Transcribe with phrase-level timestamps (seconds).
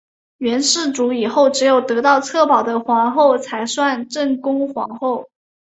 [0.39, 5.29] 元世祖以后只有得到策宝的皇后才算正宫皇后。